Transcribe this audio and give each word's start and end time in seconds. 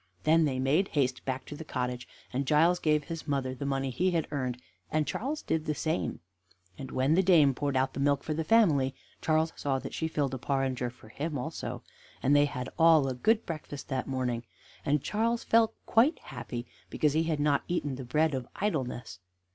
Then 0.23 0.45
they 0.45 0.57
made 0.57 0.87
haste 0.97 1.23
back 1.25 1.45
to 1.45 1.55
the 1.55 1.63
cottage, 1.63 2.07
and 2.33 2.47
Giles 2.47 2.79
gave 2.79 3.03
his 3.03 3.27
mother 3.27 3.53
the 3.53 3.67
money 3.67 3.91
he 3.91 4.09
had 4.09 4.27
earned, 4.31 4.59
and 4.91 5.05
Charles 5.05 5.43
did 5.43 5.65
the 5.67 5.75
same, 5.75 6.21
and 6.75 6.89
when 6.89 7.13
the 7.13 7.21
dame 7.21 7.53
poured 7.53 7.77
out 7.77 7.93
the 7.93 7.99
milk 7.99 8.23
for 8.23 8.33
the 8.33 8.43
family 8.43 8.95
Charles 9.21 9.53
saw 9.55 9.77
that 9.77 9.93
she 9.93 10.07
filled 10.07 10.33
a 10.33 10.39
porringer 10.39 10.89
for 10.89 11.09
him 11.09 11.37
also, 11.37 11.83
and 12.23 12.35
they 12.35 12.45
had 12.45 12.67
all 12.79 13.07
a 13.07 13.13
good 13.13 13.45
breakfast 13.45 13.89
that 13.89 14.07
morning, 14.07 14.41
and 14.83 15.03
Charles 15.03 15.43
felt 15.43 15.75
quite 15.85 16.17
happy 16.17 16.65
because 16.89 17.13
he 17.13 17.25
had 17.25 17.39
not 17.39 17.61
eaten 17.67 17.93
the 17.93 18.03
bread 18.03 18.33
of 18.33 18.47
idleness. 18.55 19.19